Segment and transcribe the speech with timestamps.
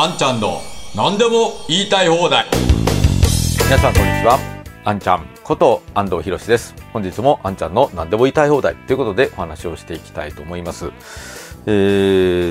[0.00, 0.60] あんちゃんの
[0.94, 2.46] 何でも言いたい放題。
[3.64, 4.38] 皆さんこんにちは。
[4.84, 6.72] あんちゃんこと安藤博です。
[6.92, 10.92] 本日もあんちゃんの何でも言いたい放題ということでお話をしていきたいと思います。
[11.66, 11.70] え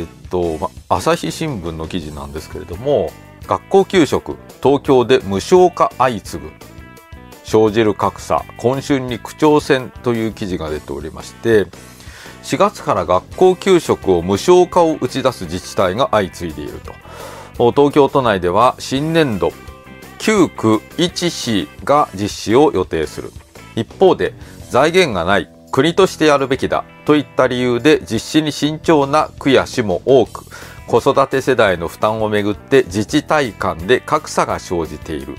[0.02, 3.12] ー、っと、ま、朝日新聞の記事なんですけれども
[3.48, 6.52] 学校給食東京で無償化相次ぐ。
[7.46, 11.68] 生じる格差今春に区長選という記事が出ておりまして
[12.44, 16.94] 4月から学校給食を無償化を打ち出す自治体が相次いでいると。
[17.58, 19.52] 東京都内では新年度
[20.20, 23.32] 9区1市が実施を予定する
[23.76, 24.34] 一方で
[24.70, 30.46] 財源がない国としてやるべきだといった理由で実施に慎重な区や市も多く
[30.88, 35.36] 子育て世代の負担をめぐって自治体間で格差が生じている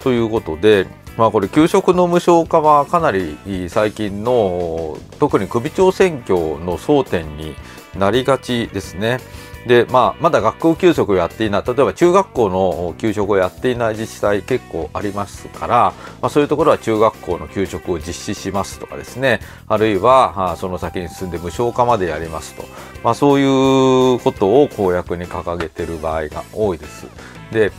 [0.00, 3.36] ということでまあこれ給食の無償化はかなり
[3.68, 7.54] 最近の特に首長選挙の争点に
[7.96, 9.18] なりがちですね。
[9.66, 22.64] で、まあ、まだ学校給食をやっていない、例えば中学校の給食をやっていない自治体結構ありますから、まあ、そういうところは中学校の給食を実施しますとかですね、あるいは、その先に進んで無償化までやりますと、
[23.04, 27.06] まあ、そういうことを公約に掲げている場合が多いです。
[27.52, 27.70] で、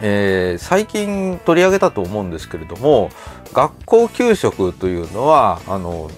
[0.00, 3.10] えー、最近取り上げたと思うんですけれども
[3.52, 6.10] 学校給食というのはあの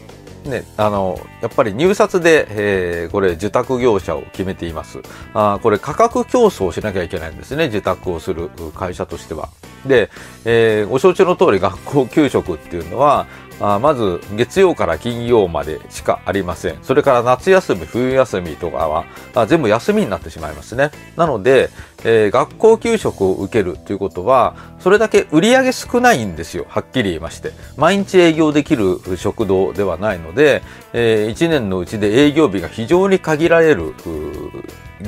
[0.47, 5.01] ね、あのやっぱり入札で、えー、これ受託業者を決めています。
[5.35, 9.49] あこれ価格競争しなきゃいけないんですね受託をする会社としては。
[9.87, 10.11] で、
[10.45, 13.27] えー、ご承知の通り学校給食っていうのは
[13.61, 16.79] あまず月曜から金曜までしかありません。
[16.83, 20.91] それから夏休み、冬休みとかはあ全部休みになってしまいますね。
[21.17, 21.71] なので、
[22.05, 26.67] えー、学校給食を受けるということは、それだけ売り上げ少ないんですよ。
[26.69, 27.53] はっきり言いまして。
[27.77, 30.63] 毎日営業できる食堂ではないので、
[30.93, 33.95] えー、1年のうちで営業日が非常に限られる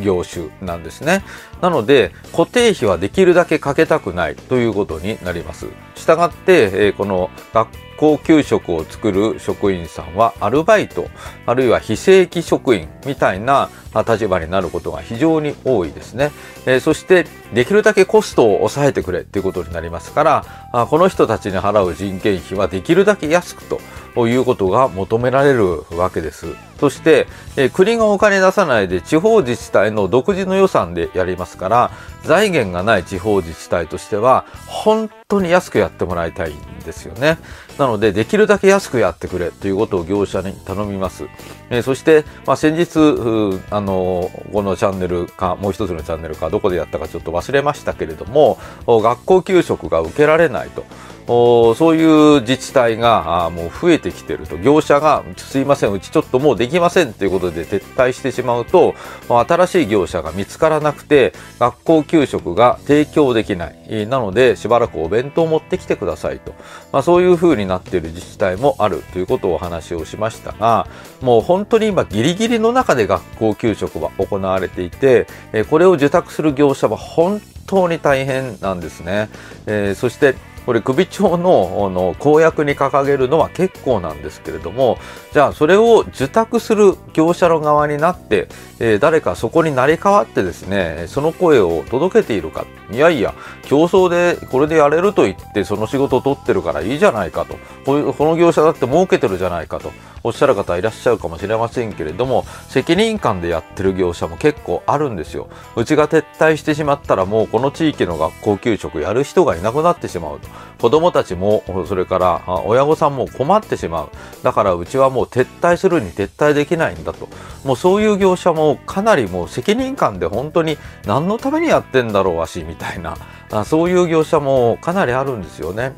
[0.03, 1.23] 業種なんですね。
[1.61, 5.67] なので、固定費はできるだけかけたくないということになります。
[5.95, 11.09] したがって、えー、この学校高給食を作る職員さんはアルバイト
[11.47, 13.71] あるいは非正規職員みたいな
[14.07, 16.31] 立場になることが非常に多いですね、
[16.65, 23.81] えー、そしてできるだけコストを抑えてくれということになりますからあこの人たちに払う人件費はできるだけ安くと
[24.17, 26.47] いうことが求められるわけです
[26.81, 27.27] そして、
[27.57, 31.91] え、国がお金出さないで地方自治体の独自の予算でやりますから
[32.23, 37.39] 財源がない地方自治体としては本当に安くやってもらいたいんですよね。
[37.79, 41.25] なので、できるだけ安くやってくれということを業者に頼みます。
[41.69, 50.85] え、そして、まあ、先日、あの、このチャンネルか、もう一つのチャンネルか、どこでやったかちょっと忘れましたけれども、学校給食が受けられないと。
[51.29, 54.57] そういう自治体がもう増えてきてると。
[54.57, 58.95] 業者がすいませんうちちょっともうできませんということで撤退してしまうと
[59.29, 64.07] 新しい業者が見つからなくて学校給食が提供できない。
[64.07, 66.55] なのでしばらくお弁当を持ってきてくださいと、
[66.93, 70.87] まあ、そういうふうになっている自治体もあるということをお話をしましたが
[71.23, 75.27] もう本当に今ギリギリの中で学校給食は行われていて
[75.71, 79.31] これを受託する業者は本当に大変なんですね、
[79.67, 80.35] えー、そして
[80.69, 84.99] これ首長のの公約に掲げるのは結構なんですけれども
[85.33, 88.49] じゃあそれを受託する業者の側になって、
[88.79, 92.67] えー、誰かそこに成り代わってですねその声を届けているか。
[92.91, 97.57] いやいや競争でこれでやれると言ってその仕事を取ってるからいいじゃないかと。
[97.87, 99.91] この業者だって儲けてるじゃないかと。
[100.25, 105.49] おっしゃる方いらっしゃるかもしれませんけれども責任感でやってる業者も結構あるんですよ。
[105.77, 110.58] うちが撤退してしまったらもうこの地域の学校給食やる人がいなくなってしまうと。
[110.79, 114.11] 子供たちもそれから親御さんも困ってしまう。
[114.43, 117.29] だからうちはもう撤退するに撤退できないんだと。
[117.65, 123.17] もうそういう業者もかなりもう責任感で本当に何のためにやってんだろうわしみたいな。
[123.65, 125.95] そういう業者もかなりあるんですよね。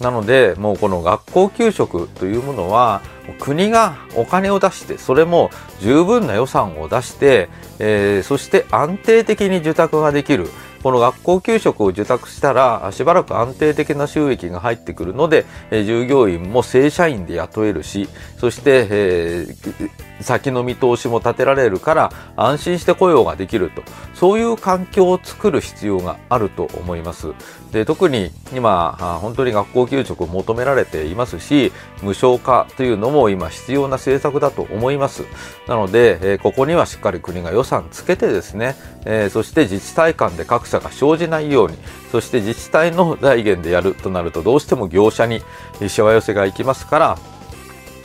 [0.00, 3.02] なのでもうこの学校給食というものは
[3.38, 10.48] 国がお金を出してそれも十分な予算を出して、えー、そして安定的に受託ができる。
[10.82, 18.08] この学校給食を受託したらしばらく安定的な収益が入ってくるので、え従業員も正社員で雇えるし
[18.38, 19.90] そして、えー、
[20.20, 23.82] 先の見通しも立てられるから安心して雇用ができると。
[24.22, 27.32] そういう環境を作る必要があると思います。
[27.72, 35.24] で特に今本当に学校給食を求められていますし無償化というのも今必要な政策だと思います。
[35.66, 38.76] なので、えここにはしっかり国が予算つけてですね、
[39.06, 41.76] えそして自治体間で格差が生じないように
[42.10, 45.42] そして自治体の財源でやるとなるとどうしても業者に
[45.88, 47.18] しわ寄せがいきますから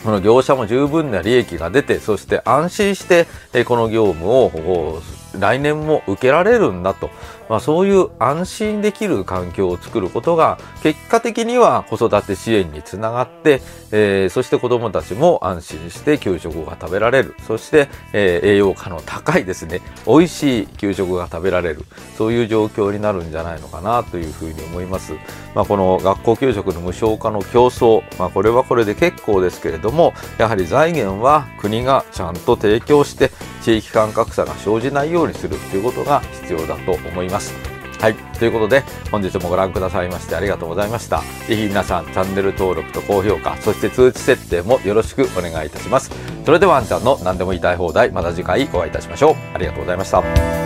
[0.04, 3.26] この業者も十分な利益が出てそして安心して
[3.66, 5.02] この業務を
[5.40, 7.10] 来年も受けられるんだと、
[7.50, 13.62] まあ、そういう安心できる環境を作ることが結果的には子育て支援につながって、
[13.92, 17.36] えー、そして子どもたちも安心して給食が食べられる。
[17.46, 19.82] そして、えー、栄養価の高いですね。
[20.06, 21.86] 美味しい給食が食べられる。
[22.18, 25.14] そういう状況になるんじゃないのかなというふうに思います。
[25.56, 33.32] まあ、この学校給食の無償化の競争、まあ、これはこれで結構ですけれどもやはり財源は国がちゃんと提供して
[33.68, 37.54] 地域間格差が生じないようにするということが必要だと思います。
[38.00, 38.16] はい。
[38.40, 38.82] ということで、
[39.12, 41.22] 本日もご覧くださいましてありがとうございました。
[41.50, 46.12] ぜひ皆さん、チャンネル登録と高評価、そして通知設定もよろしくお願いいたします。
[46.46, 49.36] それでは、あんちゃんの何でも言いたい放題、また次回お会いいたしましょう。
[49.54, 50.57] ありがとうございました。